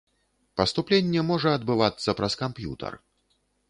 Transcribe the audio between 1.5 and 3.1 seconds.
адбывацца праз камп'ютар.